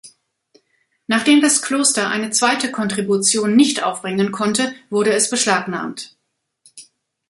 Nachdem 1.05 1.41
das 1.41 1.61
Kloster 1.61 2.09
eine 2.09 2.31
zweite 2.31 2.71
Kontribution 2.71 3.55
nicht 3.55 3.83
aufbringen 3.83 4.31
konnte, 4.31 4.73
wurde 4.89 5.13
es 5.13 5.29
beschlagnahmt. 5.29 6.15